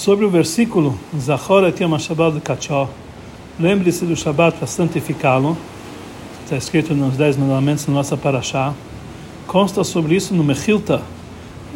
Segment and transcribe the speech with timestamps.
[0.00, 2.88] Sobre o versículo Zachor et Yom HaShabbat Kachó,
[3.58, 5.58] lembre-se do Shabbat para santificá-lo,
[6.42, 8.72] está escrito nos Dez Mandamentos na nossa Parashá,
[9.46, 11.02] consta sobre isso no Mechilta,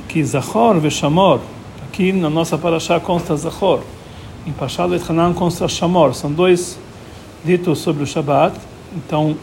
[0.08, 1.40] que Zachor Veshamor,
[1.87, 3.81] aqui na nossa Parashá consta Zachor,
[4.47, 6.79] em Pashá Hanan consta Shamor, são dois
[7.45, 8.59] ditos sobre o Shabbat,
[8.97, 9.37] então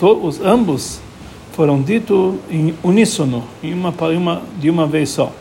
[0.00, 0.98] todos, ambos
[1.52, 5.32] foram ditos em uníssono, em uma, de uma vez só.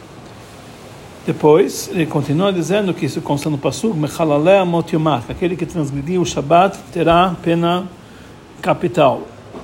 [1.25, 6.25] Depois, ele continua dizendo que isso consta no Passuk, Mechalalea Motiomar, aquele que transgredir o
[6.25, 7.85] Shabat terá pena
[8.61, 9.23] capital.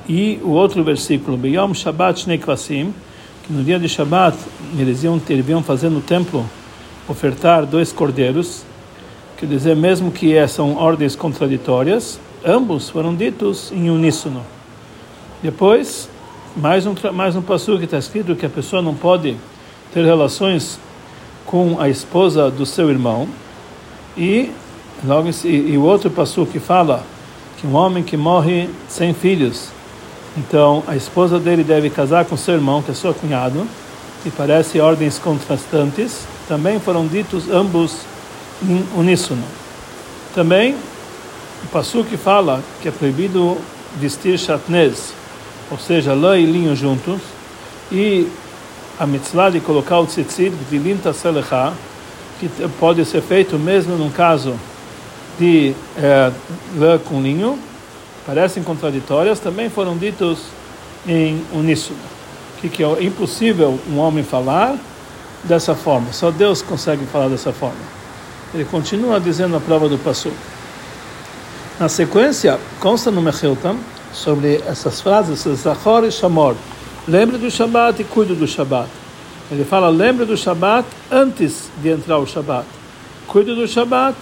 [0.10, 2.92] E o outro versículo, Beyom Shabbat Shnei Kvasim,
[3.44, 4.36] que no dia de Shabat
[4.76, 6.44] eles iam, eles iam fazer no templo
[7.08, 8.64] ofertar dois cordeiros,
[9.38, 14.42] quer dizer, mesmo que são ordens contraditórias, ambos foram ditos em uníssono.
[15.44, 16.10] Depois,
[16.58, 19.38] mais um, mais um passo que está escrito que a pessoa não pode
[19.94, 20.80] ter relações
[21.52, 23.28] com a esposa do seu irmão
[24.18, 24.50] e
[25.04, 27.04] logo e, e o outro passo que fala
[27.58, 29.68] que um homem que morre sem filhos.
[30.38, 33.68] Então a esposa dele deve casar com seu irmão que é seu cunhado
[34.26, 36.26] e parece ordens contrastantes.
[36.48, 37.98] Também foram ditos ambos
[38.64, 39.44] em uníssono.
[40.34, 40.74] Também
[41.66, 43.58] o passo que fala que é proibido
[44.00, 45.14] vestir chatnez
[45.70, 47.20] ou seja lã e linho juntos
[47.92, 48.26] e
[49.00, 51.74] a mitzvah de colocar o tzitzit, de linta selecha,
[52.40, 54.56] que pode ser feito mesmo num caso
[55.38, 56.32] de é,
[56.76, 57.58] lã com linho,
[58.26, 60.40] parecem contraditórias, também foram ditos
[61.08, 62.00] em uníssono.
[62.60, 64.76] Que, que é impossível um homem falar
[65.44, 68.02] dessa forma, só Deus consegue falar dessa forma.
[68.54, 70.32] Ele continua dizendo a prova do passo.
[71.80, 73.78] Na sequência, consta no Mechiltam
[74.14, 76.56] sobre essas frases, Zachor e Shamor,
[77.08, 78.88] Lembre do Shabat e cuide do Shabat.
[79.52, 82.68] Ele fala, lembre do Shabat antes de entrar o Shabat.
[83.26, 84.16] Cuide do Shabat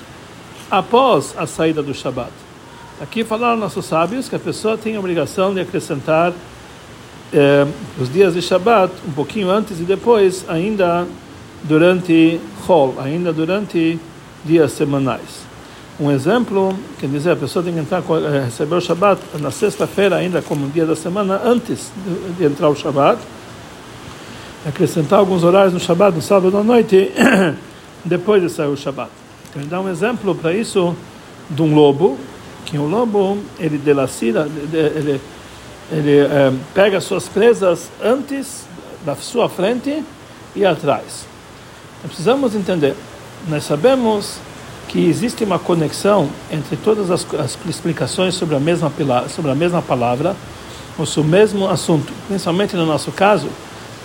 [0.72, 2.32] após a saída do Shabat.
[3.02, 6.34] Aqui falaram nossos sábios que a pessoa tem a obrigação de acrescentar
[7.34, 7.68] eh,
[8.00, 11.06] os dias de Shabat um pouquinho antes e depois, ainda
[11.64, 14.00] durante Hol, ainda durante
[14.45, 15.48] dias semanais.
[15.99, 20.15] Um exemplo, quer dizer, a pessoa tem que entrar, eh, receber o Shabat na sexta-feira,
[20.15, 21.92] ainda como dia da semana, antes
[22.37, 23.20] de, entrar o Shabat,
[24.65, 27.11] acrescentar alguns horários no Shabat, no sábado à noite,
[28.05, 29.09] depois de sair o Shabat.
[29.49, 30.95] Então, ele dá um exemplo para isso
[31.49, 32.17] de um lobo,
[32.64, 35.20] que o um lobo, ele delacira, ele,
[35.92, 38.64] ele é, pega suas presas antes
[39.05, 40.02] da sua frente
[40.55, 41.26] e atrás.
[42.04, 42.95] Precisamos entender,
[43.49, 44.39] nós sabemos
[44.89, 48.92] que existe uma conexão entre todas as, as explicações sobre a mesma
[49.30, 50.36] sobre a mesma palavra
[50.98, 53.48] ou sobre o mesmo assunto, principalmente no nosso caso,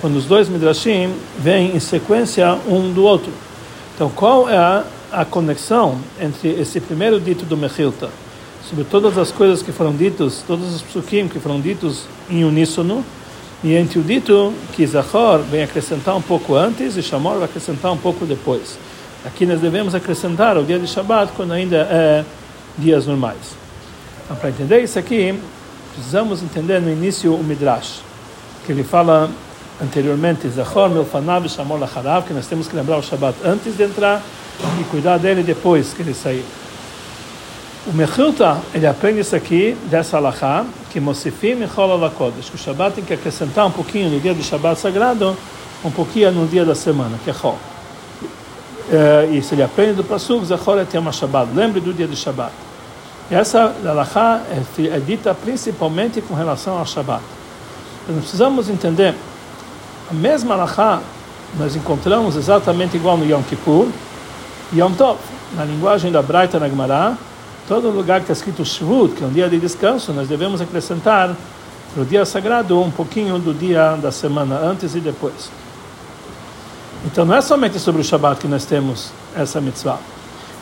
[0.00, 3.32] quando os dois midrashim vêm em sequência um do outro.
[3.94, 8.10] Então, qual é a, a conexão entre esse primeiro dito do Mechilta
[8.68, 13.04] sobre todas as coisas que foram ditas, todos os psukim que foram ditos em uníssono,
[13.62, 17.90] e entre o dito que Zachor vem acrescentar um pouco antes e Shamor vai acrescentar
[17.90, 18.78] um pouco depois.
[19.24, 22.24] Aqui nós devemos acrescentar o dia de Shabbat quando ainda é
[22.76, 23.56] dias normais.
[24.24, 25.38] Então, para entender isso aqui,
[25.94, 28.00] precisamos entender no início o Midrash,
[28.66, 29.30] que ele fala
[29.80, 34.22] anteriormente, Zachor milfanav shamor lacharav, que nós temos que lembrar o Shabbat antes de entrar
[34.80, 36.44] e cuidar dele depois que ele sair.
[37.86, 42.58] O Mechilta, ele aprende isso aqui, dessa alahá, que Mosifim e Chol Kodesh, que o
[42.58, 45.36] Shabbat tem que acrescentar um pouquinho no dia do Shabbat sagrado,
[45.84, 47.58] um pouquinho no dia da semana, que é Chol.
[48.88, 52.16] Uh, e se ele aprende do Pasuk, Zachor et Yom Shabbat, lembre do dia de
[52.16, 52.52] Shabbat.
[53.30, 57.22] Essa alahá é, é, dita principalmente com relação ao Shabbat.
[58.06, 59.14] Nós precisamos entender,
[60.10, 61.00] a mesma alahá
[61.58, 63.88] nós encontramos exatamente igual no Yom Kippur
[64.74, 65.18] Yom Tov.
[65.56, 67.16] Na linguagem da Braita Nagmará,
[67.68, 71.34] todo lugar que está escrito Shvut, que é um dia de descanso, nós devemos acrescentar
[71.96, 75.50] no dia sagrado um pouquinho do dia da semana antes e depois.
[77.04, 79.98] Então não é somente sobre o Shabat que nós temos essa mitzvah.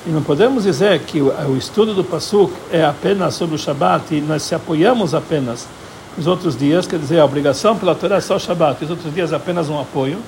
[0.04, 4.20] E não podemos dizer que o, estudo do Pasuk é apenas sobre o Shabat e
[4.20, 5.68] nós se apoiamos apenas
[6.16, 9.14] nos outros dias, quer dizer, a obrigação pela Torá é só o Shabat, os outros
[9.14, 10.18] dias é apenas um apoio,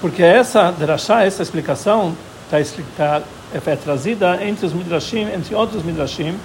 [0.00, 2.14] porque essa drashá, essa explicação
[2.44, 3.22] está tá,
[3.52, 6.36] é, trazida entre os midrashim, entre outros midrashim,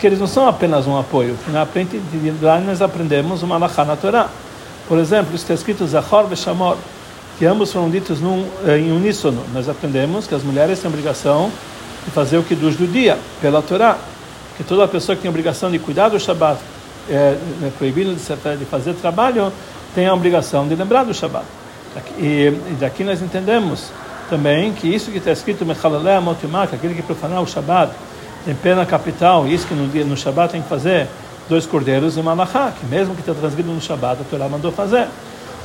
[0.00, 3.54] que eles não são apenas um apoio, que na frente de lá nós aprendemos uma
[3.54, 4.28] alahá na Torá.
[4.88, 6.76] Por exemplo, está escrito Zachor Veshamor,
[7.40, 9.42] que ambos foram ditos num, eh, em uníssono.
[9.54, 11.50] Nós aprendemos que as mulheres têm obrigação
[12.04, 13.96] de fazer o que dos do dia, pela Torá.
[14.58, 16.60] Que toda pessoa que tem obrigação de cuidar do Shabat,
[17.08, 19.50] é, é proibido de, de fazer trabalho,
[19.94, 21.46] tem a obrigação de lembrar do Shabat.
[22.18, 23.90] E, e daqui nós entendemos
[24.28, 27.90] também que isso que está escrito Mechalalé Amotimak, aquele que profanar o Shabat,
[28.44, 31.08] tem pena capital, isso que no, dia, no Shabat tem que fazer
[31.48, 32.46] dois cordeiros e uma
[32.78, 35.08] que mesmo que está transgredido no Shabat, a Torá mandou fazer.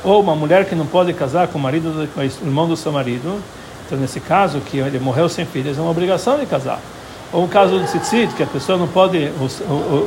[0.04, 2.92] Ou uma mulher que não pode casar com o marido, com o irmão do seu
[2.92, 3.40] marido,
[3.86, 6.80] então nesse caso, que ele morreu sem filhos, é uma obrigação de casar.
[7.32, 9.30] Ou o caso do tzitzit, que a pessoa não pode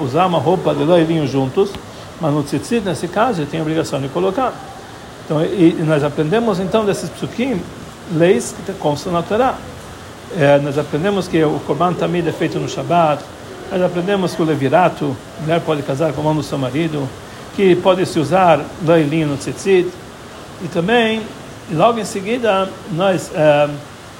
[0.02, 1.72] usar uma roupa de lã vinho juntos,
[2.20, 4.54] mas no tzitzit, nesse caso, ele tem a obrigação de colocar.
[5.26, 7.62] Então, e, e nós aprendemos então desses psukim,
[8.14, 9.56] leis que constam na Torá.
[10.38, 13.24] É, nós aprendemos que o Korban Tamid é feito no Shabat,
[13.72, 17.08] nós aprendemos que o Levirato, a mulher pode casar com o mão do seu marido,
[17.60, 19.90] que pode se usar lã linho no tzitzit,
[20.64, 21.22] e também,
[21.70, 23.70] logo em seguida, nós, é,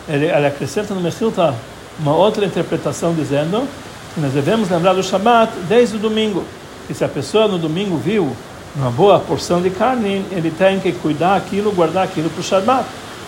[0.10, 1.56] ele, ele acrescenta no Mechilta
[2.02, 3.66] uma outra interpretação dizendo
[4.14, 6.44] que nós devemos lembrar do Shabat desde o domingo.
[6.90, 8.36] E se a pessoa no domingo viu
[8.76, 12.84] uma boa porção de carne, ele tem que cuidar aquilo, guardar aquilo para o Shabat,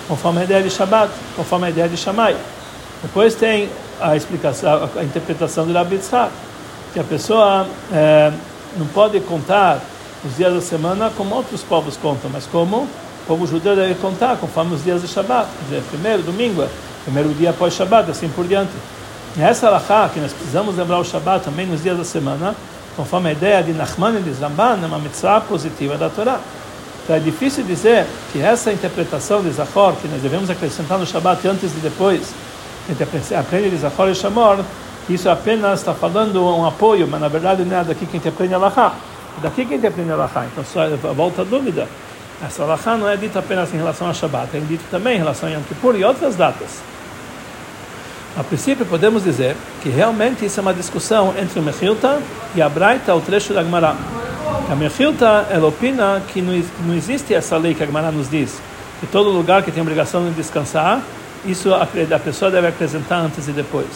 [0.10, 2.36] conforme a ideia de Shabat, conforme a ideia de Shammai.
[3.02, 3.70] Depois tem
[4.02, 6.34] a explicação, a interpretação do Rabi Tzchak,
[6.92, 8.30] que a pessoa é,
[8.78, 9.80] não pode contar
[10.24, 12.90] os dias da semana como outros povos contam, mas como o
[13.28, 15.48] povo judeu deve contar, conforme os dias de Shabat.
[15.64, 16.68] Dizer, primeiro, domingo,
[17.04, 18.72] primeiro dia após Shabat, assim por diante.
[19.38, 22.56] E essa alahá, que nós precisamos lembrar o Shabat também nos dias da semana,
[22.96, 26.40] conforme a ideia de Nachman e de Zamban, é uma mitzvah positiva da Torá.
[27.04, 31.48] Então é difícil dizer que essa interpretação de Zachor, que nós devemos acrescentar no Shabat
[31.48, 32.34] antes e depois,
[32.90, 34.60] a aprende de Zachor e Shamor,
[35.10, 38.30] isso apenas está falando um apoio, mas na verdade não é daqui que a gente
[38.30, 38.94] aprende Alahá.
[39.42, 40.46] Daqui que a gente aprende Alahá.
[40.52, 41.88] Então, só volta a dúvida.
[42.44, 45.48] Essa Alahá não é dita apenas em relação a Shabat, é dita também em relação
[45.48, 46.82] a Yom Kippur e outras datas.
[48.38, 52.22] A princípio, podemos dizer que realmente isso é uma discussão entre o Mechilta
[52.56, 53.96] e a Braita, o trecho da Gemara.
[54.72, 58.58] A Mechilta, ela opina que não existe essa lei que a Gemara nos diz,
[59.02, 61.02] que todo lugar que tem obrigação de descansar,
[61.46, 63.88] isso a, a pessoa deve apresentar antes e depois.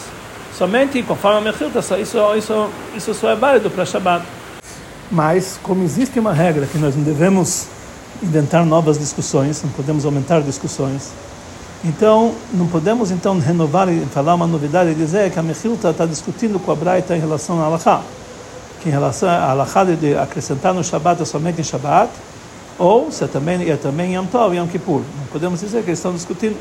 [0.52, 4.22] Somente conforme a Mechilta, isso, isso, isso só é válido para Shabbat.
[5.10, 7.66] Mas, como existe uma regra que nós não devemos
[8.22, 11.10] inventar novas discussões, não podemos aumentar discussões,
[11.84, 16.04] então, não podemos então renovar e falar uma novidade e dizer que a Mechilta está
[16.04, 18.02] discutindo com a Braita em relação à Alachá.
[18.82, 22.10] Que em relação à Alachá de acrescentar no Shabat é somente em Shabat,
[22.78, 25.00] ou se é também, é também Yom Tov e Yom Kippur.
[25.16, 26.56] Não podemos dizer que eles estão discutindo.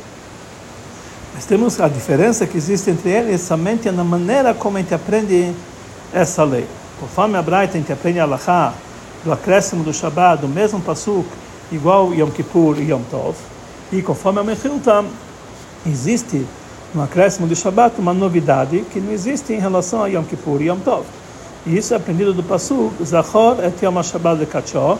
[1.33, 5.53] Mas temos a diferença que existe entre eles somente na maneira como a gente aprende
[6.13, 6.68] essa lei.
[7.00, 8.74] Conforme a Braita, a gente aprende a Alachá
[9.24, 11.27] do acréscimo do Shabat, do mesmo Pasuk,
[11.71, 13.36] igual Yom Kippur e Yom Tov.
[13.92, 15.03] E conforme a Mechilta,
[15.86, 16.45] existe
[16.94, 20.68] no acréscimo de Shabbat uma novidade que não existe em relação a Yom Kippur e
[20.69, 21.06] Yom Tov.
[21.65, 24.97] E isso é aprendido do Pasuk, Zachor et Yom HaShabbat de Kachó,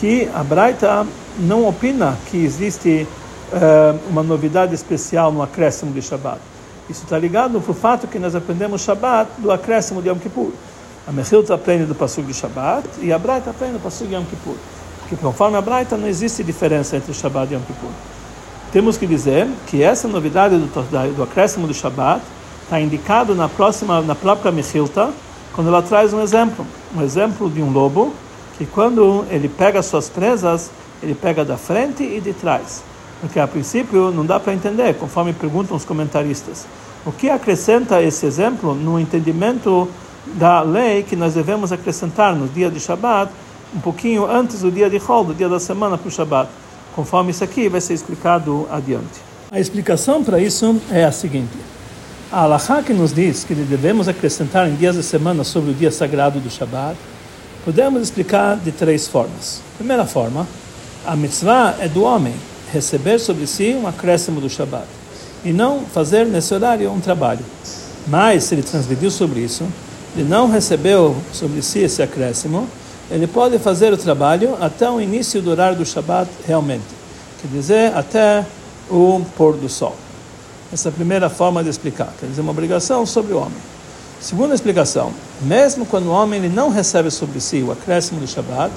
[0.00, 1.06] que a Braita
[1.38, 3.06] não opina que existe
[3.52, 6.40] uh, uma novidade especial no acréscimo de Shabbat.
[6.88, 10.52] Isso está ligado para o fato que nós aprendemos Shabbat do acréscimo de Yom Kippur.
[11.10, 14.24] A Mechilta aprende do Pasuk de Shabbat e a Braita aprende do Pasuk de Yom
[14.24, 14.54] Kippur.
[15.00, 17.90] Porque conforme a Braita não existe diferença entre Shabbat e Yom Kippur
[18.72, 22.22] temos que dizer que essa novidade do, do acréscimo do Shabat
[22.62, 25.10] está indicado na próxima, na própria Mechilta,
[25.52, 26.64] quando ela traz um exemplo,
[26.96, 28.14] um exemplo de um lobo
[28.56, 30.70] que quando ele pega suas presas,
[31.02, 32.82] ele pega da frente e de trás,
[33.20, 36.66] porque a princípio não dá para entender, conforme perguntam os comentaristas.
[37.04, 39.88] O que acrescenta esse exemplo no entendimento
[40.26, 43.30] da lei que nós devemos acrescentar no dia de Shabat,
[43.74, 46.48] um pouquinho antes do dia de Hol, do dia da semana para o Shabat?
[46.94, 49.20] conforme isso aqui vai ser explicado adiante.
[49.50, 51.56] A explicação para isso é a seguinte:
[52.30, 55.90] a Allahá que nos diz que devemos acrescentar em dias da semana sobre o dia
[55.90, 56.96] sagrado do Shabat,
[57.64, 59.60] podemos explicar de três formas.
[59.76, 60.46] Primeira forma,
[61.06, 62.34] a mitzvah é do homem
[62.72, 64.86] receber sobre si um acréscimo do Shabat
[65.44, 67.44] e não fazer nesse horário um trabalho.
[68.06, 69.66] Mas se ele transgrediu sobre isso,
[70.16, 72.68] ele não recebeu sobre si esse acréscimo,
[73.10, 76.84] ele pode fazer o trabalho até o início do horário do Shabat realmente,
[77.40, 78.44] quer dizer, até
[78.88, 79.96] o pôr do sol.
[80.72, 83.58] Essa é a primeira forma de explicar, quer dizer, uma obrigação sobre o homem.
[84.20, 88.72] Segunda explicação, mesmo quando o homem ele não recebe sobre si o acréscimo do Shabat,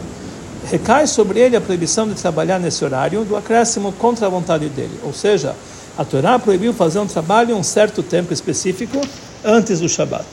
[0.69, 4.97] recai sobre ele a proibição de trabalhar nesse horário do acréscimo contra a vontade dele.
[5.03, 5.55] Ou seja,
[5.97, 8.99] a Torá proibiu fazer um trabalho um certo tempo específico
[9.43, 10.25] antes do Shabat.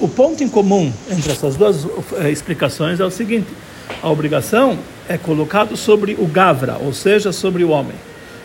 [0.00, 1.86] O ponto em comum entre essas duas
[2.20, 3.48] eh, explicações é o seguinte:
[4.00, 4.78] a obrigação
[5.08, 7.96] é colocado sobre o gavra, ou seja, sobre o homem.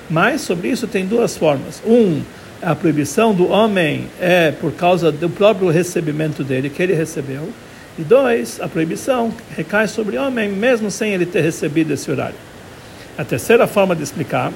[0.09, 1.81] Mas sobre isso tem duas formas.
[1.85, 2.21] Um,
[2.61, 7.47] a proibição do homem é por causa do próprio recebimento dele, que ele recebeu.
[7.99, 12.35] E dois, a proibição recai sobre o homem, mesmo sem ele ter recebido esse horário.
[13.17, 14.51] A terceira forma de explicar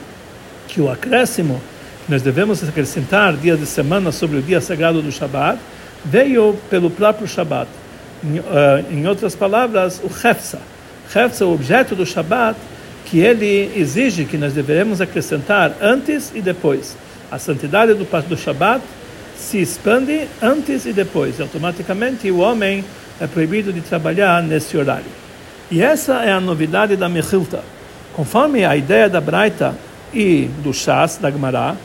[0.67, 1.61] que o acréscimo
[2.09, 5.59] nós devemos acrescentar dias de semana sobre o dia sagrado do Shabat,
[6.03, 7.69] veio pelo próprio Shabat.
[8.23, 8.43] Em, uh,
[8.91, 10.59] em outras palavras, o Hefsa.
[11.13, 12.57] Hefsa, o objeto do Shabat,
[13.05, 16.97] que ele exige que nós devemos acrescentar antes e depois.
[17.31, 18.81] A santidade do, do Shabat
[19.37, 21.39] se expande antes e depois.
[21.39, 22.83] Automaticamente o homem
[23.19, 25.05] é proibido de trabalhar nesse horário.
[25.69, 27.61] E essa é a novidade da Mechilta.
[28.13, 29.75] Conforme a ideia da Braita
[30.13, 31.77] e do Shas, da Gemara,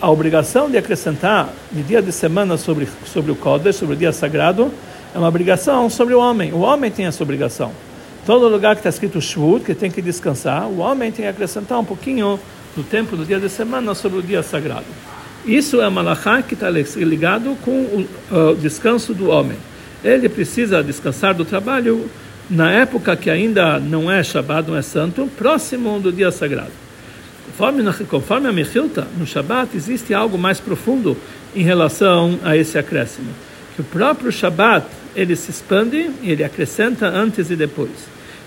[0.00, 4.12] a obrigação de acrescentar de dia de semana sobre, sobre o Kodesh, sobre o dia
[4.12, 4.70] sagrado,
[5.14, 6.52] é uma obrigação sobre o homem.
[6.52, 7.72] O homem tem essa obrigação.
[8.26, 11.78] Todo lugar que está escrito Shvut, que tem que descansar, o homem tem que acrescentar
[11.78, 12.38] um pouquinho
[12.74, 14.86] do tempo do dia de semana sobre o dia sagrado.
[15.44, 19.56] Isso é malachá que está ligado com o uh, descanso do homem.
[20.02, 22.10] Ele precisa descansar do trabalho
[22.48, 26.83] na época que ainda não é Shabbat, não é santo, próximo do dia sagrado.
[27.56, 31.16] Conforme, conforme a Mechilta, no Shabbat existe algo mais profundo
[31.54, 33.30] em relação a esse acréscimo.
[33.76, 34.84] Que o próprio Shabbat,
[35.14, 37.92] ele se expande e ele acrescenta antes e depois.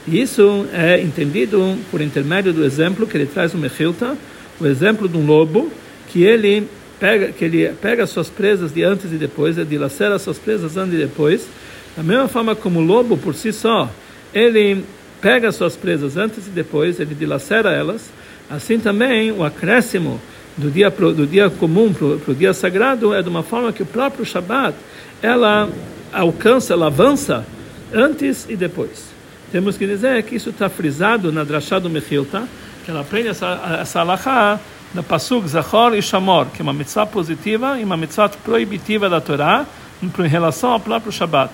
[0.05, 4.17] E isso é entendido por intermédio do exemplo que ele traz no Mechilta,
[4.59, 5.71] o exemplo de um lobo,
[6.09, 6.67] que ele
[6.99, 10.95] pega, que ele pega suas presas de antes e depois, ele dilacera suas presas antes
[10.95, 11.47] e depois,
[11.95, 13.89] da mesma forma como o lobo por si só,
[14.33, 14.83] ele
[15.21, 18.09] pega suas presas antes e depois, ele dilacera elas,
[18.49, 20.19] assim também o acréscimo
[20.57, 23.83] do dia, pro, do dia comum para o dia sagrado é de uma forma que
[23.83, 24.75] o próprio Shabat,
[25.21, 25.69] ela
[26.11, 27.45] alcança, ela avança
[27.93, 29.07] antes e depois.
[29.51, 32.47] Temos que dizer que isso está frisado na Drashá do Mechilta,
[32.83, 34.59] que ela aprende essa, essa alahá
[34.93, 39.21] da Pasuk Zachor e Shamor, que é uma mitzvah positiva e uma mitzvah proibitiva da
[39.21, 39.65] Torá
[40.01, 41.51] em relação ao próprio Shabat.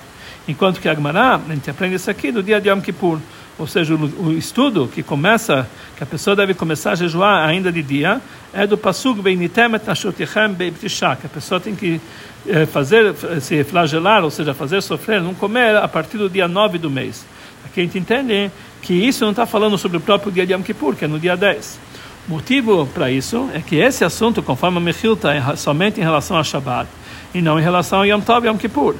[0.48, 3.20] Enquanto que a Gemara, a gente aprende isso aqui do dia de Yom Kippur,
[3.58, 7.84] ou seja, o, estudo que começa, que a pessoa deve começar a jejuar ainda de
[7.84, 8.20] dia,
[8.52, 12.02] é do Pasuk Beinitem et Nashotichem Beibtishah, que a pessoa tem que
[12.48, 16.78] eh, fazer, se flagelar, ou seja, fazer sofrer, não comer a partir do dia 9
[16.80, 17.26] do mês.
[17.66, 20.62] Aqui a gente entende que isso não está falando sobre o próprio dia de Yom
[20.62, 21.80] Kippur, que é no dia 10.
[22.28, 26.38] O motivo para isso é que esse assunto, conforme a Mechilta, é somente em relação
[26.38, 26.90] a Shabbat
[27.34, 28.96] e não em relação a Yom Tov e Yom Kippur.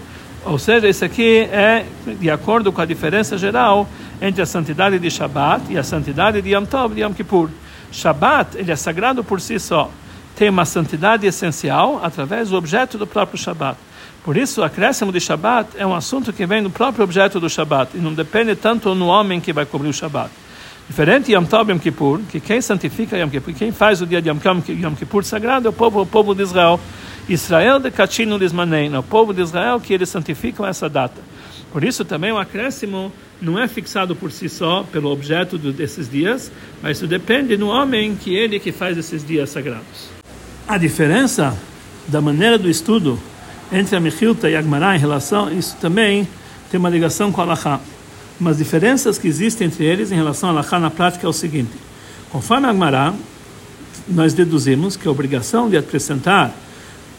[0.46, 1.86] Ou seja, isso aqui é
[2.20, 3.88] de acordo com a diferença geral
[4.24, 7.50] entre a santidade de Shabbat e a santidade de Yom Tov e Yom Kippur.
[7.92, 9.92] Shabbat, ele é sagrado por si só.
[10.34, 13.78] Tem uma santidade essencial através do objeto do próprio Shabbat.
[14.24, 17.50] Por isso, o acréscimo de Shabbat é um assunto que vem do próprio objeto do
[17.50, 20.32] Shabbat e não depende tanto no homem que vai cobrir o Shabbat.
[20.88, 24.22] Diferente de Yom Tov Yom Kippur, que quem santifica Yom Kippur, quem faz o dia
[24.22, 24.38] de Yom,
[24.70, 26.80] Yom Kippur sagrado é o povo, o povo de Israel.
[27.28, 31.22] Israel de Kachinu Lismanein, é o povo de Israel que eles santificam essa data.
[31.74, 33.12] Por isso também o acréscimo
[33.42, 36.50] não é fixado por si só pelo objeto desses dias,
[36.82, 40.10] mas isso depende do homem que ele que faz esses dias sagrados.
[40.66, 41.58] A diferença
[42.08, 43.20] da maneira do estudo
[43.72, 46.28] entre a Mechilta e a Gemara em relação isso também
[46.70, 47.82] tem uma ligação com a Lachá
[48.40, 51.72] umas diferenças que existem entre eles em relação a Lachá na prática é o seguinte:
[52.30, 53.14] conforme a Gemara,
[54.08, 56.54] nós deduzimos que a obrigação de acrescentar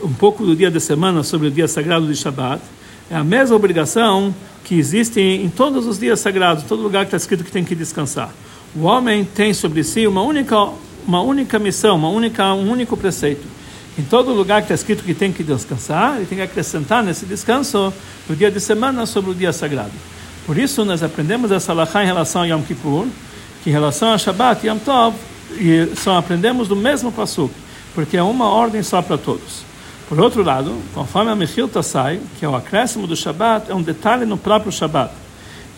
[0.02, 2.60] um pouco do dia da semana sobre o dia sagrado de Shabat
[3.14, 7.16] é a mesma obrigação que existe em todos os dias sagrados, todo lugar que está
[7.16, 8.34] escrito que tem que descansar.
[8.74, 10.56] O homem tem sobre si uma única,
[11.06, 13.46] uma única missão, uma única, um único preceito.
[13.96, 17.24] Em todo lugar que está escrito que tem que descansar, ele tem que acrescentar nesse
[17.24, 17.94] descanso
[18.28, 19.92] o dia de semana sobre o dia sagrado.
[20.44, 23.06] Por isso nós aprendemos essa alahá em relação a Yom Kippur,
[23.62, 25.14] que em relação a Shabbat e Yom Tov,
[25.52, 27.54] e só aprendemos do mesmo pasuk,
[27.94, 29.73] porque é uma ordem só para todos.
[30.08, 33.82] Por outro lado, conforme a Mechilta sai, que é o acréscimo do Shabbat, é um
[33.82, 35.10] detalhe no próprio Shabbat.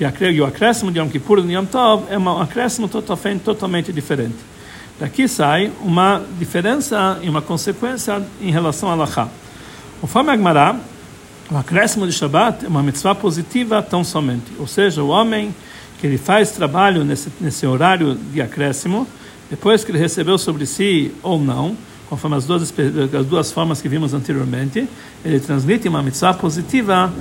[0.01, 4.37] E o acréscimo de Yom Kippur e Yom Tov é um acréscimo totalmente, totalmente diferente.
[4.99, 9.29] Daqui sai uma diferença e uma consequência em relação a Lachá.
[10.01, 10.77] Conforme a Gemara,
[11.49, 14.53] o acréscimo de Shabat é uma mitzvah positiva tão somente.
[14.59, 15.55] Ou seja, o homem
[15.99, 19.07] que ele faz trabalho nesse, nesse horário de acréscimo,
[19.49, 21.77] depois que ele recebeu sobre si ou não,
[22.09, 24.89] conforme as duas, as duas formas que vimos anteriormente,
[25.25, 27.13] ele transmite uma mitzvah positiva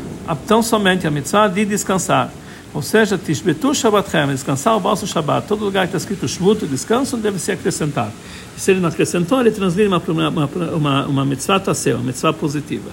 [0.48, 2.32] tão somente a mitzvah de descansar.
[2.74, 5.48] Ou seja, Tishbetu Shabbatchem, descansar o vosso Shabbat.
[5.48, 8.12] Todo lugar que está escrito Shvut, descanso, deve ser acrescentado.
[8.56, 12.34] E se ele não acrescentou, ele transmite uma, uma, uma, uma mitzvah tassel, uma mitzvah
[12.34, 12.90] positiva.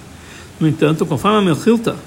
[0.57, 1.97] No entanto, conforme a Melchilta,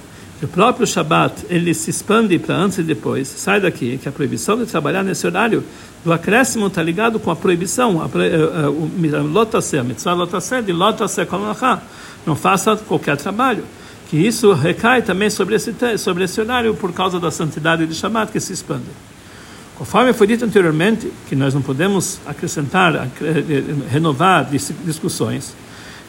[0.43, 4.59] o próprio Shabat ele se expande para antes e depois, sai daqui, que a proibição
[4.59, 5.65] de trabalhar nesse horário
[6.05, 10.73] do acréscimo está ligado com a proibição, a, a, a, lotasé, a mitzvah lotasé, de
[10.73, 11.81] lotasé kolachá,
[12.27, 13.65] não faça qualquer trabalho.
[14.11, 18.31] Que isso recai também sobre esse, sobre esse horário por causa da santidade de Shabat
[18.31, 18.85] que se expande.
[19.77, 23.09] Conforme foi dito anteriormente, que nós não podemos acrescentar,
[23.91, 24.49] renovar
[24.85, 25.55] discussões,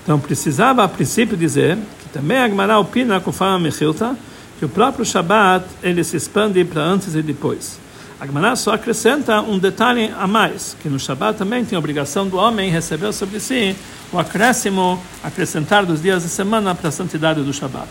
[0.08, 4.16] então precisava a princípio dizer que também a Gemara opina, conforme a Mechilta,
[4.58, 7.78] que o próprio Shabat ele se expande para antes e depois.
[8.18, 12.26] A Gemara só acrescenta um detalhe a mais, que no Shabat também tem a obrigação
[12.26, 13.76] do homem receber sobre si
[14.10, 17.90] o acréscimo, acrescentar dos dias de semana para a santidade do Shabat.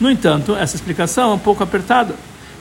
[0.00, 2.14] No entanto, essa explicação é um pouco apertada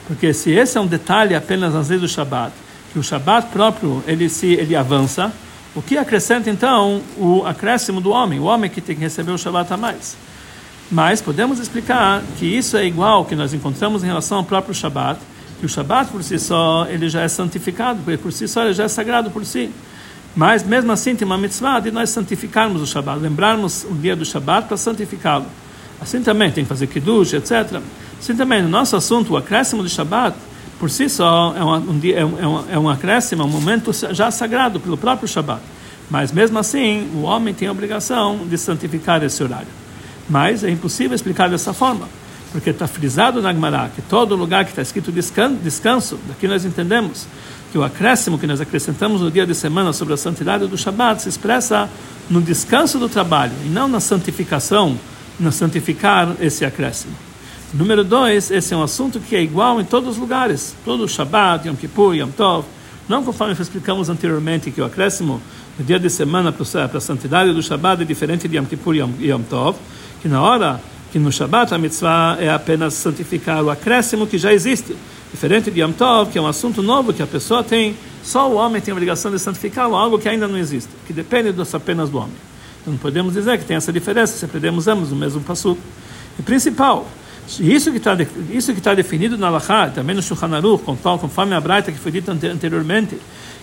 [0.07, 2.51] porque se esse é um detalhe apenas nas leis do Shabat,
[2.91, 5.31] que o Shabat próprio ele se ele avança,
[5.75, 9.37] o que acrescenta então o acréscimo do homem, o homem que tem que receber o
[9.37, 10.17] Shabat a mais.
[10.91, 15.19] Mas podemos explicar que isso é igual que nós encontramos em relação ao próprio Shabat,
[15.59, 18.73] que o Shabat por si só ele já é santificado, porque por si só ele
[18.73, 19.71] já é sagrado por si.
[20.35, 24.25] Mas mesmo assim tem uma mitzvah de nós santificarmos o Shabat, lembrarmos o dia do
[24.25, 25.45] Shabat para santificá-lo.
[26.01, 27.79] Assim também tem que fazer kiddush, etc.
[28.19, 30.35] Assim também, no nosso assunto, o acréscimo de Shabat,
[30.81, 34.31] por si só, é, um, dia, é, um, é um acréscimo, é um momento já
[34.31, 35.61] sagrado pelo próprio Shabat.
[36.09, 39.67] Mas mesmo assim, o homem tem a obrigação de santificar esse horário.
[40.27, 42.09] Mas é impossível explicar dessa forma,
[42.51, 47.27] porque está frisado na Gemara que todo lugar que está escrito descanso, daqui nós entendemos
[47.71, 51.21] que o acréscimo que nós acrescentamos no dia de semana sobre a santidade do Shabat
[51.21, 51.87] se expressa
[52.27, 54.97] no descanso do trabalho e não na santificação,
[55.39, 57.30] na santificar esse acréscimo.
[57.73, 61.07] Número dois, esse é um assunto que é igual em todos os lugares, todo o
[61.07, 62.65] Shabbat, Yom Kippur, Yom Tov,
[63.07, 65.41] não conforme explicamos anteriormente que o acréscimo
[65.79, 69.29] no dia de semana para a santidade do Shabbat é diferente de Yom Kippur e
[69.29, 69.77] Yom, Tov,
[70.21, 70.81] que na hora
[71.13, 74.93] que no Shabbat a mitzvah é apenas santificar o acréscimo que já existe,
[75.31, 78.55] diferente de Yom Tov, que é um assunto novo que a pessoa tem, só o
[78.55, 82.17] homem tem a obrigação de santificá-lo, algo que ainda não existe, que depende apenas do
[82.17, 82.35] homem.
[82.81, 85.77] Então não podemos dizer que tem essa diferença se aprendemos ambos no mesmo passo.
[86.37, 87.07] E principal,
[87.59, 88.17] isso que está
[88.51, 92.11] isso que está definido na Lacha, também no Shulchan Aruch, conforme a Braita que foi
[92.11, 93.17] dita anteriormente,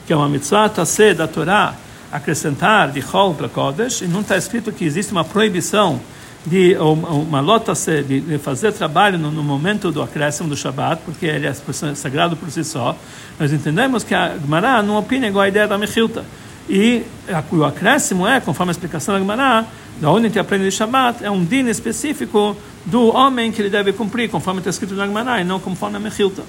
[0.06, 1.75] que é uma mitzvah tassé da Torá,
[2.11, 6.00] acrescentar de Chol para Kodesh, e não está escrito que existe uma proibição
[6.47, 11.47] de uma lota de fazer trabalho no, no, momento do acréscimo do Shabat, porque ele
[11.47, 12.97] é sagrado por si só.
[13.38, 16.25] Nós entendemos que a Gemara não opina igual a ideia da Mechilta.
[16.69, 17.02] E
[17.50, 19.67] o acréscimo é, conforme a explicação da Gemara,
[20.00, 23.71] da onde a gente aprende de Shabat, é um din específico do homem que ele
[23.71, 26.43] deve cumprir, conforme está escrito na Gemara, e não conforme a Mechilta.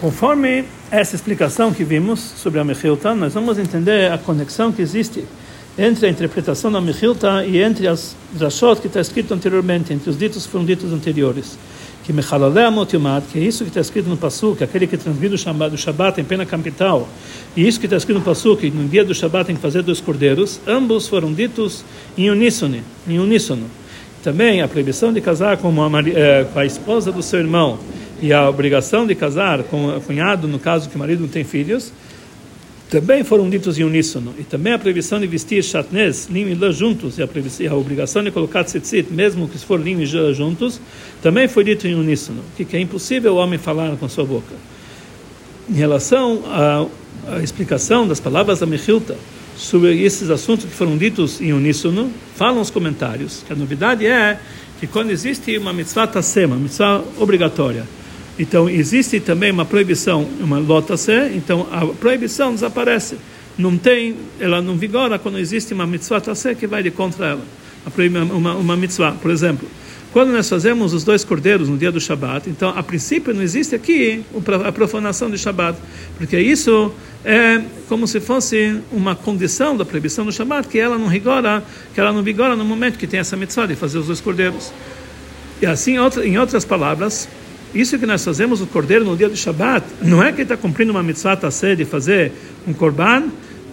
[0.00, 5.24] Conforme essa explicação que vimos sobre a Mechilta, nós vamos entender a conexão que existe
[5.78, 10.18] entre a interpretação da Mechilta e entre as drashot que está escrito anteriormente, entre os
[10.18, 11.58] ditos que foram ditos anteriores.
[12.06, 15.38] Que Mechalaleh Amotiumat, que é isso que está escrito no Passuk, aquele que transmite o
[15.38, 17.08] Shabbat, o Shabbat em pena capital,
[17.56, 19.82] e isso que está escrito no Passuk, que no dia do Shabbat tem que fazer
[19.82, 21.84] dois cordeiros, ambos foram ditos
[22.16, 22.78] em uníssono.
[23.08, 23.64] Em uníssono.
[24.22, 27.76] Também a proibição de casar com, uma, eh, com a esposa do seu irmão
[28.22, 31.42] e a obrigação de casar com o cunhado, no caso que o marido não tem
[31.42, 31.92] filhos,
[32.90, 34.34] também foram ditos em uníssono.
[34.38, 38.30] E também a proibição de vestir chatnez, linho e lã juntos, e a, obrigação de
[38.30, 40.80] colocar tzitzit, mesmo que for linho e lã juntos,
[41.22, 44.54] também foi dito em uníssono, que é impossível o homem falar com sua boca.
[45.68, 46.86] Em relação à,
[47.28, 49.16] à explicação das palavras da Mechilta,
[49.56, 54.38] sobre esses assuntos que foram ditos em uníssono, falam os comentários que a novidade é
[54.78, 57.84] que quando existe uma mitzvah tassema, mitzvah obrigatória,
[58.38, 63.16] então existe também uma proibição, uma lotase, então a proibição desaparece.
[63.56, 67.42] Não tem, ela não vigora quando existe uma mitzvah tassé que vai de contra ela.
[68.34, 69.66] Uma, uma mitzvah, por exemplo,
[70.12, 73.74] quando nós fazemos os dois cordeiros no dia do Shabat, então a princípio não existe
[73.74, 74.24] aqui
[74.66, 75.78] a profanação de Shabat,
[76.16, 76.90] porque isso
[77.24, 81.62] é como se fosse uma condição da proibição do Shabat, que ela não vigora,
[81.94, 84.72] que ela não vigora no momento que tem essa mitzvah de fazer os dois cordeiros.
[85.60, 87.28] E assim, em outras palavras,
[87.74, 90.56] isso que nós fazemos o cordeiro no dia do Shabat, não é que ele está
[90.56, 92.32] cumprindo uma mitzvah tassé de fazer
[92.66, 93.24] um korban,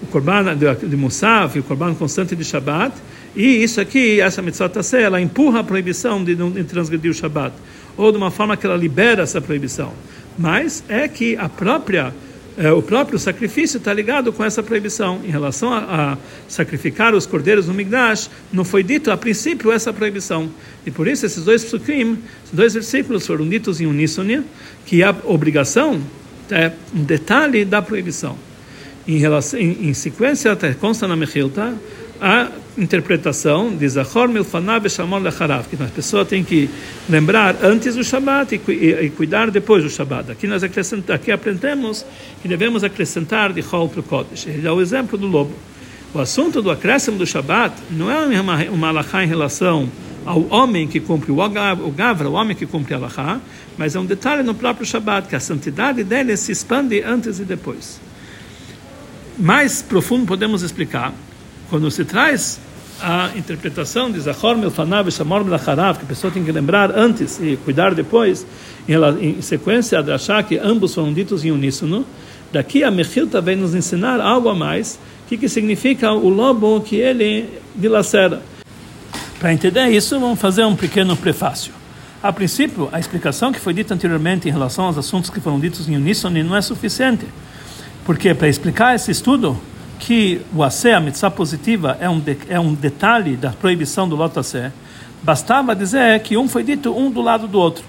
[0.02, 2.94] o korban de, de Musaf, o korban constante de Shabat,
[3.36, 7.54] e isso aqui, essa mitzvah tassé, ela empurra a proibição de, de transgredir o Shabat,
[7.96, 9.94] ou de uma forma que ela libera essa proibição.
[10.38, 12.14] Mas é que a própria
[12.58, 15.22] é, o próprio sacrifício está ligado com essa proibição.
[15.24, 19.92] Em relação a, a, sacrificar os cordeiros no Migdash, não foi dito a princípio essa
[19.92, 20.50] proibição.
[20.86, 24.44] E por isso esses dois psukim, esses dois versículos foram ditos em uníssono,
[24.86, 26.02] que a obrigação
[26.52, 28.38] é um detalhe da proibição.
[29.08, 31.74] Em, relação, em, em sequência, até consta na Mechilta,
[32.22, 36.70] a interpretação de Zachor Milfanav Shamon Lecharav, que a pessoa tem que
[37.10, 40.32] lembrar antes do Shabat e, e, e cuidar depois do Shabat.
[40.32, 42.06] Aqui nós aqui aprendemos
[42.42, 44.48] que devemos acrescentar de Chol para o Kodesh.
[44.48, 45.54] Ele dá o exemplo do lobo.
[46.14, 49.90] O assunto do acréscimo do Shabat não é uma, uma alahá em relação
[50.26, 51.50] ao homem que cumpre o
[51.92, 53.40] Gavra, o homem que cumpre a Lahá,
[53.78, 57.44] mas é um detalhe no próprio Shabat, que a santidade dele se expande antes e
[57.44, 58.00] depois.
[59.38, 61.14] Mais profundo podemos explicar,
[61.70, 62.60] quando se traz
[63.02, 64.20] a interpretação de
[64.58, 68.46] Milfanav e Shamor Melacharav, que a pessoa tem que lembrar antes e cuidar depois,
[68.88, 72.06] em, sequência a Drashá, que ambos foram ditos em uníssono,
[72.52, 74.98] daqui a Mechilta vem nos ensinar algo a mais,
[75.28, 78.42] que, que significa o lobo que ele dilacera.
[79.40, 81.74] Para entender isso, vamos fazer um pequeno prefácio.
[82.22, 85.90] A princípio, a explicação que foi dita anteriormente em relação aos assuntos que foram ditos
[85.90, 87.26] em uníssono não é suficiente.
[88.06, 89.60] Porque para explicar esse estudo,
[90.06, 94.18] que o assé, a mitzvah positiva, é um, de, é um detalhe da proibição do
[94.18, 94.72] loto assé,
[95.22, 97.86] bastava dizer que um foi dito um do lado do outro.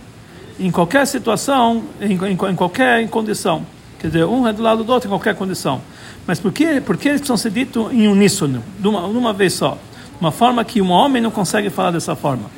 [0.59, 3.67] Em qualquer situação, em, em, em qualquer condição.
[3.99, 5.81] Quer dizer, um é do lado do outro em qualquer condição.
[6.25, 9.33] Mas por que, por que eles precisam ser ditos em uníssono, de uma, de uma
[9.33, 9.77] vez só?
[10.21, 12.49] Uma forma que um homem não consegue falar dessa forma.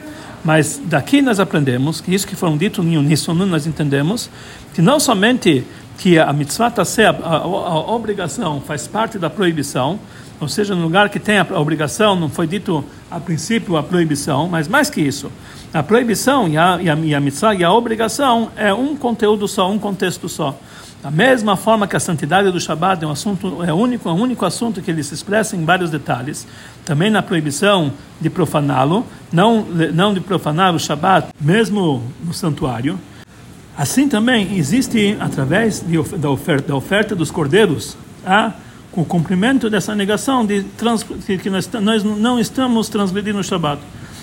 [0.44, 4.28] Mas daqui nós aprendemos que isso que foram dito em uníssono, nós entendemos
[4.74, 5.64] que não somente
[5.98, 9.98] que a mitzvah ser a, a, a, obrigação faz parte da proibição,
[10.40, 14.48] ou seja, no lugar que tem a obrigação, não foi dito a princípio a proibição,
[14.48, 15.30] mas mais que isso,
[15.72, 19.48] a proibição e a, e a, e a mitzvah e a obrigação é um conteúdo
[19.48, 20.58] só, um contexto só.
[21.02, 24.16] Da mesma forma que a santidade do Shabat é um assunto é único, é o
[24.16, 26.46] único assunto que ele se expressa em vários detalhes,
[26.84, 32.98] também na proibição de profaná-lo, não não de profanar o Shabat, mesmo no santuário.
[33.76, 38.52] Assim também existe através de, da oferta da oferta dos cordeiros a
[38.96, 43.82] o cumprimento dessa negação de trans, que nós, nós não estamos transgredindo o Shabat.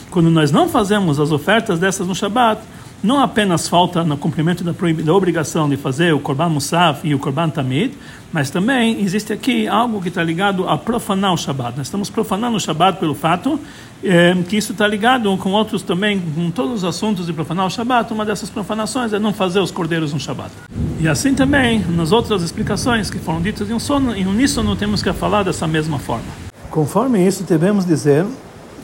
[0.09, 2.59] Quando nós não fazemos as ofertas dessas no Shabat,
[3.03, 7.19] não apenas falta no cumprimento da, da obrigação de fazer o Korban Musaf e o
[7.19, 7.93] Korban Tamid,
[8.31, 11.77] mas também existe aqui algo que está ligado a profanar o Shabbat.
[11.77, 13.59] Nós estamos profanando o Shabbat pelo fato
[14.01, 17.69] é, que isso está ligado com outros também, com todos os assuntos de profanar o
[17.69, 18.11] Shabbat.
[18.13, 20.51] Uma dessas profanações é não fazer os cordeiros no Shabbat.
[20.99, 25.11] E assim também, nas outras explicações que foram ditas em, sono, em uníssono, temos que
[25.11, 26.25] falar dessa mesma forma.
[26.69, 28.25] Conforme isso, devemos dizer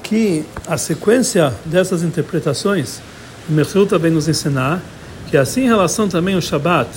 [0.04, 3.02] que a sequência dessas interpretações
[3.50, 4.82] Mechil também nos ensinar
[5.30, 6.90] que assim em relação também ao Shabat,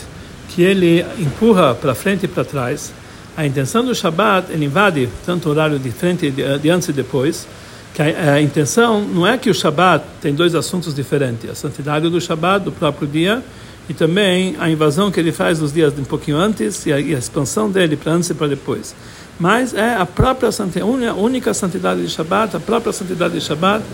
[0.48, 2.92] que ele empurra para frente e para trás,
[3.36, 6.92] a intenção do Shabat, ele invade tanto o horário de frente, de, de antes e
[6.92, 7.46] depois,
[7.94, 12.08] que a, a, intenção não é que o Shabat tem dois assuntos diferentes, a santidade
[12.08, 13.42] do Shabat, do próprio dia,
[13.88, 17.14] e também a invasão que ele faz nos dias um pouquinho antes e a, e
[17.14, 18.94] a expansão dele para antes e para depois.
[19.38, 23.84] Mas é a própria santidade, a única santidade de Shabat, a própria santidade de Shabat,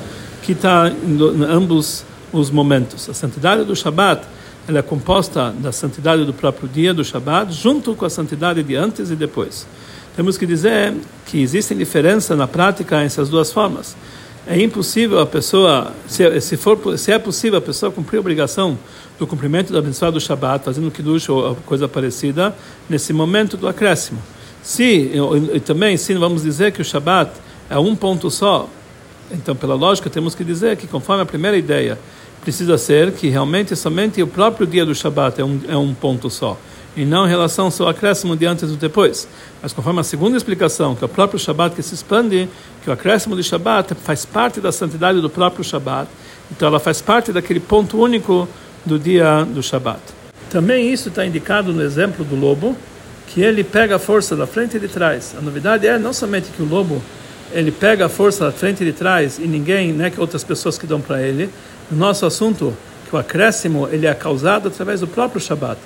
[0.42, 3.08] que está em ambos os momentos.
[3.08, 4.22] A santidade do Shabat
[4.68, 8.76] ela é composta da santidade do próprio dia do Shabat, junto com a santidade de
[8.76, 9.66] antes e depois.
[10.14, 13.96] Temos que dizer que existe diferença na prática essas duas formas.
[14.46, 18.78] É impossível a pessoa, se, se, for, se é possível a pessoa cumprir a obrigação
[19.18, 22.54] do cumprimento da abençoada do Shabat, fazendo kiddush ou coisa parecida,
[22.90, 24.22] nesse momento do acréscimo.
[24.62, 25.12] Se,
[25.54, 27.30] e também, se vamos dizer que o Shabat
[27.70, 28.68] é um ponto só,
[29.30, 31.98] então, pela lógica, temos que dizer que, conforme a primeira ideia,
[32.42, 36.30] precisa ser que realmente somente o próprio dia do Shabat é um, é um ponto
[36.30, 36.58] só,
[36.96, 39.28] e não em relação ao acréscimo de antes e depois.
[39.62, 42.48] Mas conforme a segunda explicação, que é o próprio Shabat que se expande,
[42.82, 46.08] que o acréscimo de Shabat faz parte da santidade do próprio Shabat,
[46.50, 48.48] então ela faz parte daquele ponto único
[48.84, 50.00] do dia do Shabat.
[50.48, 52.74] Também isso está indicado no exemplo do lobo,
[53.26, 55.34] que ele pega a força da frente e de trás.
[55.36, 57.02] A novidade é não somente que o lobo
[57.52, 60.78] ele pega a força da frente e de trás e ninguém, né, que outras pessoas
[60.78, 61.50] que dão para ele,
[61.90, 62.76] no nosso assunto,
[63.08, 65.78] que o acréscimo ele é causado através do próprio Shabat,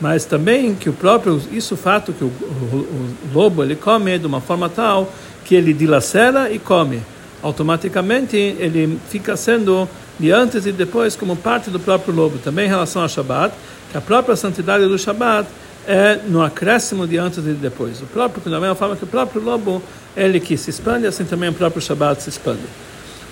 [0.00, 4.18] mas também que o próprio isso o fato que o, o, o, lobo ele come
[4.18, 5.10] de uma forma tal
[5.44, 7.00] que ele dilacera e come,
[7.42, 12.38] automaticamente ele fica sendo de antes e depois como parte do próprio lobo.
[12.38, 13.54] Também em relação ao Shabat,
[13.90, 15.48] que a própria santidade do Shabat
[15.86, 18.00] é no acréscimo de antes e de depois.
[18.02, 19.82] O próprio, mesma forma que o próprio lobo,
[20.16, 22.62] ele que se expande, assim também o próprio Shabat se expande.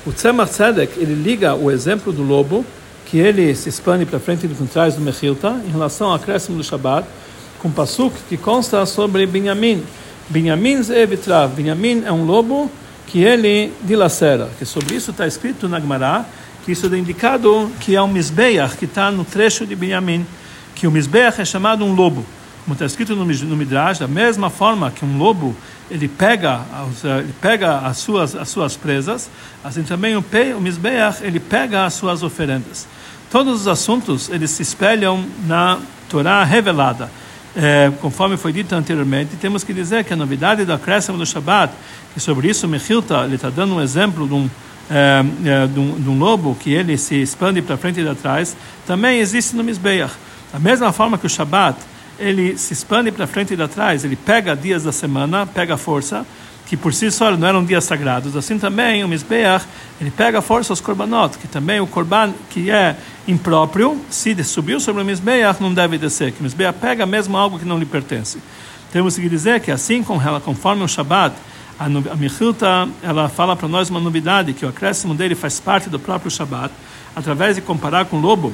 [0.07, 2.65] O Tzemach Tzedek, ele liga o exemplo do lobo,
[3.07, 6.57] que ele se expande para frente e para trás do Mechilta, em relação ao acréscimo
[6.57, 7.07] do Shabbat,
[7.59, 9.83] com Pasuk que consta sobre Binyamin.
[10.29, 11.55] Binyamin Zevitrav.
[11.55, 12.71] Binyamin é um lobo
[13.07, 14.49] que ele dilacera.
[14.59, 16.25] Que sobre isso está escrito na Gemara,
[16.65, 20.27] que isso é indicado que é um Mizbeach, que está no trecho de Binyamin,
[20.75, 22.25] que o Mizbeach é chamado um lobo.
[22.65, 25.55] Como está escrito no, Midrash, da mesma forma que um lobo
[25.91, 26.63] ele pega,
[27.19, 29.29] ele pega as suas, as suas presas,
[29.63, 32.87] assim também o, pe, o Mizbeach, ele pega as suas oferendas.
[33.31, 37.11] Todos os assuntos, eles se espelham na Torá revelada.
[37.55, 41.75] É, conforme foi dito anteriormente, temos que dizer que a novidade do acréscimo do Shabat,
[42.15, 44.49] que sobre isso Mechilta, está dando um exemplo de um,
[44.91, 48.15] é, é, de, um, de, um, lobo que ele se expande para frente e para
[48.15, 50.15] trás, também existe no Mizbeach.
[50.51, 51.79] Da mesma forma que o Shabat
[52.19, 56.27] ele se expande para frente e para trás, ele pega dias da semana, pega força,
[56.67, 58.37] que por si só não eram dias sagrados.
[58.37, 59.65] Assim também o Mizbeach,
[60.01, 62.97] ele pega força aos korbanot, que também o korban que é
[63.29, 67.59] impróprio, se subiu sobre o Mizbeach, não deve descer, que o Mizbeach pega mesmo algo
[67.59, 68.39] que não lhe pertence.
[68.93, 71.35] Temos que dizer que assim como ela, conforme o Shabbat,
[71.79, 75.91] a, a Mechilta, ela fala para nós uma novidade, que o acréscimo dele faz parte
[75.91, 76.73] do próprio Shabbat,
[77.15, 78.53] através de comparar com o lobo,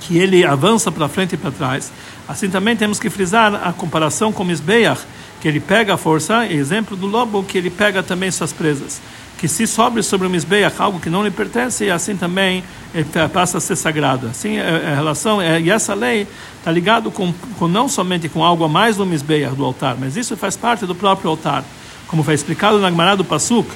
[0.00, 1.92] que ele avança para frente e para trás.
[2.28, 5.00] Assim também temos que frisar a comparação com o Mizbeach,
[5.40, 9.00] que ele pega a força, exemplo do lobo, que ele pega também suas presas.
[9.38, 13.58] Que se sobe sobre o Mizbeach algo que não lhe pertence, assim também ele passa
[13.58, 14.28] a ser sagrado.
[14.28, 16.26] Assim, a é, é, relação, e essa lei
[16.58, 20.16] está ligado com, com não somente com algo a mais do Mizbeach, do altar, mas
[20.16, 21.64] isso faz parte do próprio altar.
[22.06, 23.68] Como foi explicado na Gemara do Pasuk,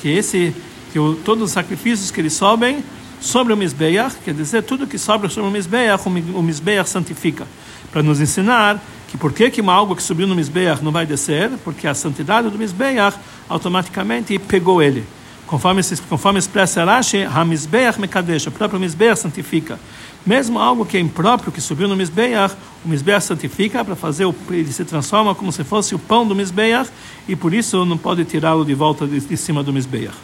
[0.00, 0.54] que esse,
[0.92, 2.84] que o, todos os sacrifícios que eles sobem
[3.24, 7.46] sobre o Mizbeach, quer dizer, tudo que sobra sobre o Mizbeach, o Mizbeach santifica.
[7.90, 11.50] Para nos ensinar que por que, que algo que subiu no Mizbeach não vai descer?
[11.64, 13.16] Porque a santidade do Mizbeach
[13.48, 15.06] automaticamente pegou ele.
[15.46, 19.78] Conforme, conforme expressa Rashi, HaMizbeach Mekadesh, o próprio Mizbeach santifica.
[20.26, 24.34] Mesmo algo que é impróprio, que subiu no Mizbeach, o Mizbeach santifica para fazer, o,
[24.50, 26.90] ele se transforma como se fosse o pão do Mizbeach,
[27.26, 30.14] e por isso não pode tirá-lo de volta de, de, cima do Mizbeach.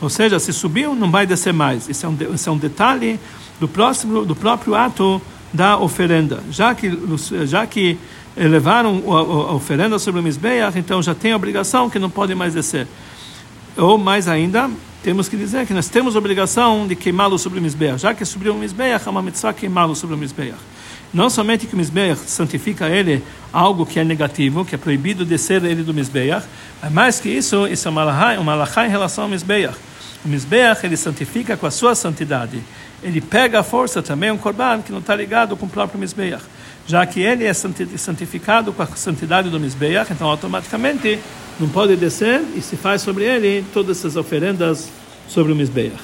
[0.00, 1.88] Ou seja, se subiu, não vai descer mais.
[1.88, 3.18] Isso é um, isso é um detalhe
[3.58, 5.20] do, próximo, do próprio ato
[5.52, 6.42] da oferenda.
[6.50, 6.90] Já que,
[7.46, 7.98] já que
[8.36, 12.54] levaram a, oferenda sobre o Mizbeach, então já tem a obrigação que não pode mais
[12.54, 12.86] descer.
[13.76, 14.70] Ou mais ainda,
[15.02, 17.98] temos que dizer que nós temos a obrigação de queimá-lo sobre o Mizbeach.
[18.00, 20.58] Já que subiu o Mizbeach, é uma mitzvah queimá-lo sobre o Mizbeach.
[21.12, 25.64] Não somente que o Mizbeach santifica ele algo que é negativo, que é proibido descer
[25.64, 26.46] ele do Mizbeach,
[26.82, 29.87] mas mais que isso, isso é uma alahá em relação ao Mizbeach.
[30.24, 32.62] O Mizbeach ele santifica com a sua santidade.
[33.02, 36.42] Ele pega a força também um korban que não está ligado com o próprio Mizbeach
[36.88, 41.18] já que ele é santificado com a santidade do Mizbeach, então automaticamente
[41.60, 44.88] não pode descer e se faz sobre ele todas essas oferendas
[45.28, 45.98] sobre o Mizbeach.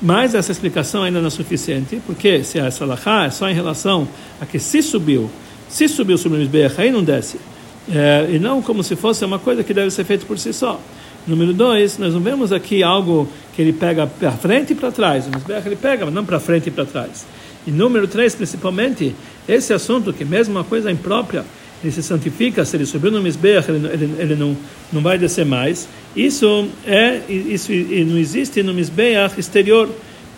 [0.00, 4.06] Mas essa explicação ainda não é suficiente, porque se a Salahá é só em relação
[4.40, 5.28] a que se subiu,
[5.68, 7.40] se subiu sobre o Mizbeach, aí não desce.
[7.92, 10.80] É, e não como se fosse uma coisa que deve ser feita por si só.
[11.26, 15.26] Número dois, nós não vemos aqui algo que ele pega para frente e para trás.
[15.26, 17.26] O Mizbeach ele pega, mas não para frente e para trás.
[17.66, 19.14] E número três, principalmente,
[19.48, 21.44] esse assunto, que mesmo uma coisa imprópria,
[21.82, 24.56] ele se santifica, se ele subiu no Mizbeach, ele, ele, ele, não,
[24.92, 25.88] não vai descer mais.
[26.14, 27.72] Isso, é, isso
[28.06, 29.88] não existe no Mizbeach exterior,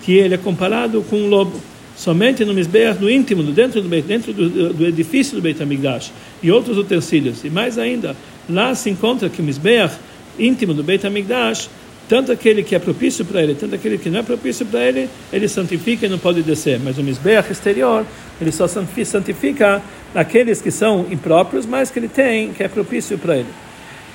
[0.03, 1.61] que ele é comparado com um lobo.
[1.97, 6.51] Somente no Mizbeach do íntimo, dentro do, dentro do, do edifício do Beit HaMikdash e
[6.51, 7.43] outros utensílios.
[7.43, 8.15] E mais ainda,
[8.49, 9.95] lá se encontra que o Mizbeach
[10.39, 11.69] íntimo do Beit HaMikdash
[12.09, 15.09] tanto aquele que é propício para ele, tanto aquele que não é propício para ele,
[15.33, 16.79] ele santifica e não pode descer.
[16.83, 18.07] Mas o Mizbeach exterior,
[18.41, 19.83] ele só santifica
[20.15, 23.49] aqueles que são impróprios, mas que ele tem, que é propício para ele.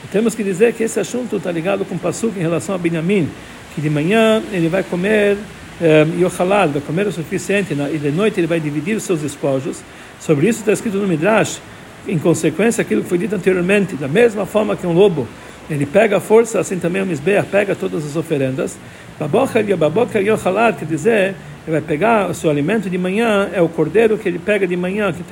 [0.05, 2.77] E temos que dizer que esse assunto está ligado com o Pasuk em relação a
[2.77, 3.29] Benjamim,
[3.75, 5.37] que de manhã ele vai comer
[5.81, 9.79] eh, Yochalad, vai comer o suficiente, e de noite ele vai dividir os seus despojos.
[10.19, 11.59] Sobre isso está escrito no Midrash,
[12.07, 15.27] em consequência, aquilo que foi dito anteriormente, da mesma forma que um lobo
[15.73, 18.77] ele pega a força, assim também o Mizbeach pega todas as oferendas.
[19.19, 21.35] Babocher e yochalat, quer dizer,
[21.67, 24.75] ele vai pegar o seu alimento de manhã, é o cordeiro que ele pega de
[24.75, 25.23] manhã, que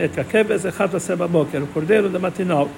[1.58, 2.69] é o cordeiro da matinal.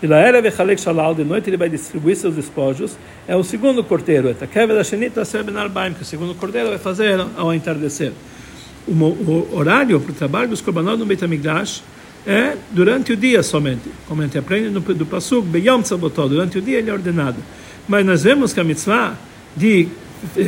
[0.00, 3.82] E lá era vechalek shalal, de noite ele vai distribuir seus despojos, é o segundo
[3.82, 8.12] cordeiro, é que o segundo cordeiro vai fazer ao entardecer.
[8.86, 11.82] O horário para o trabalho dos korbanot no Beit HaMikdash
[12.26, 13.90] é durante o dia somente.
[14.06, 17.36] Como a gente aprende no, do Pasuk, Beyom Tzabotó, durante o dia ele é ordenado.
[17.88, 19.16] Mas nós vemos que a mitzvah
[19.56, 19.88] de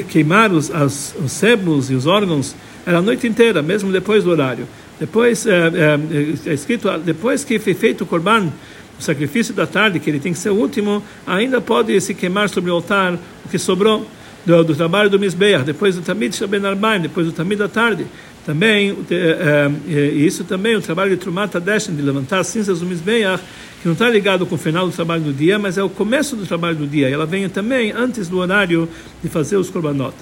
[0.08, 2.54] queimar os, as, os sebos e os órgãos
[2.86, 4.66] era a noite inteira, mesmo depois do horário.
[4.98, 8.52] Depois, é, é, é escrito, depois que foi feito o korban,
[8.98, 12.48] o sacrifício da tarde, que ele tem que ser o último, ainda pode se queimar
[12.50, 14.06] sobre o altar o que sobrou
[14.44, 18.06] do, do trabalho do Mizbeach, depois do Tamid Shaben Arbaim, depois do Tamid da tarde.
[18.44, 22.86] Também, é, é, isso também, o trabalho de Trumat Adeshen, de levantar as cinzas do
[22.86, 23.42] Mizbeach,
[23.80, 26.34] que não está ligado com o final do trabalho do dia, mas é o começo
[26.36, 27.08] do trabalho do dia.
[27.08, 28.88] E ela vem também antes do horário
[29.22, 30.14] de fazer os korbanot.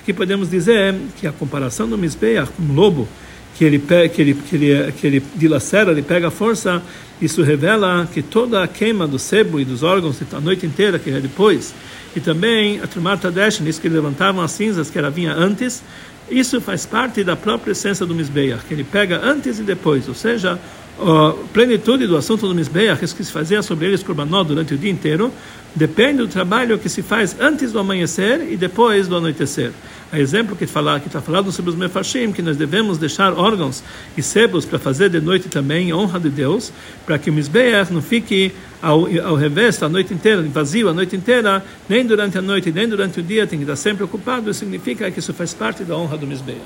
[0.00, 3.08] Aqui podemos dizer que a comparação do Mizbeach com o lobo,
[3.56, 6.82] que ele, que ele, que ele, que ele dilacera, ele pega a força,
[7.20, 11.10] isso revela que toda a queima do sebo e dos órgãos a noite inteira, que
[11.10, 11.74] é depois,
[12.14, 15.82] e também a Trumat Adeshen, isso que levantavam as cinzas, que era vinha antes,
[16.30, 20.14] isso faz parte da própria essência do Mizbeach, que ele pega antes e depois, ou
[20.14, 20.58] seja,
[20.98, 24.90] a plenitude do assunto do Mizbeach, que se fazia sobre eles korbanot durante o dia
[24.90, 25.32] inteiro,
[25.74, 29.72] depende do trabalho que se faz antes do amanhecer e depois do anoitecer.
[30.10, 33.82] A exemplo que que está falado sobre os mefashim, que nós devemos deixar órgãos
[34.16, 36.72] e sebos para fazer de noite também, em honra de Deus,
[37.04, 41.16] para que o Mizbeach não fique ao, ao revés a noite inteira, vazio a noite
[41.16, 45.10] inteira, nem durante a noite, nem durante o dia, tem que estar sempre ocupado, significa
[45.10, 46.60] que isso faz parte da honra do Mizbeach.